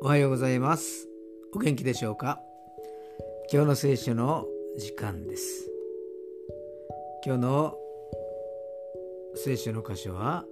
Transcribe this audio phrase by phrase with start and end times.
[0.00, 1.08] おはようございます。
[1.52, 2.40] お元気でしょうか？
[3.52, 4.46] 今日の聖書の
[4.78, 5.68] 時間です。
[7.26, 7.76] 今日の
[9.34, 10.44] 聖書の箇所は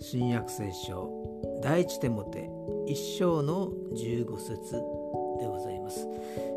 [0.00, 1.10] 新約聖書
[1.62, 2.50] 第一手モて
[2.86, 4.72] 一章の15節
[5.40, 6.06] でございます。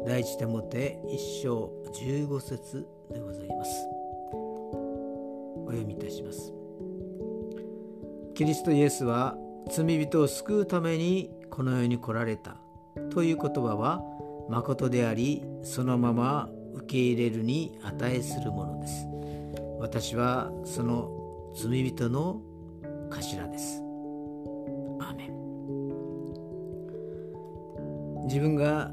[0.06, 3.72] 第一手モて一章15節でございます。
[4.34, 6.52] お読みいたします。
[8.36, 9.38] キリストイエスは
[9.72, 12.58] 罪人を救うためにこの世に来られた。
[13.12, 14.02] という言葉は
[14.50, 19.08] 誠でありそのまま受け入れるに値するものです。
[19.80, 21.12] 私はその
[21.56, 22.42] 罪人の
[23.10, 23.82] 頭です。
[25.00, 25.34] アーメン。
[28.26, 28.92] 自分が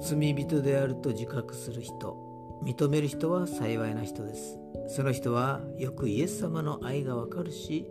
[0.00, 2.32] 罪人であると自覚する人
[2.64, 4.58] 認める人は幸いな人です。
[4.88, 7.90] その人はよくイエス様の愛がわかるし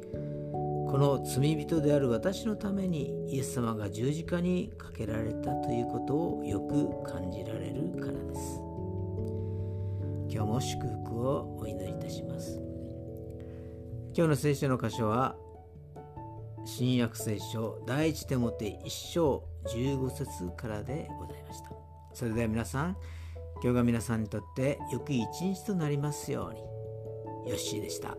[0.92, 8.60] この罪人である私のためにイエス様が十字架にかけられたということをよく感じられるからです。
[10.30, 12.60] 今日も祝福をお祈りいたします。
[14.14, 15.38] 今日の聖書の箇所は
[16.66, 21.72] 新約聖書第一手モて一章15節からでございました。
[22.14, 22.98] それでは皆さん
[23.64, 26.60] 今日が皆さんにとって良き一日となりますように。
[27.50, 28.18] よッしーでした。